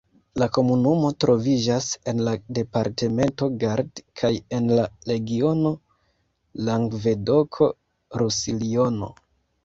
[0.41, 5.73] La komunumo troviĝas en la departemento Gard kaj en la regiono
[6.71, 9.11] Langvedoko-Rusiljono.